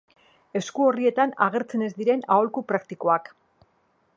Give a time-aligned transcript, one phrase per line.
[0.59, 3.31] Eskuorrietan agertzen ez diren aholku praktikoak.